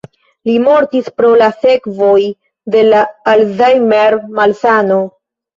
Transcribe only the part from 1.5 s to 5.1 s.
sekvoj de la Alzheimer-malsano.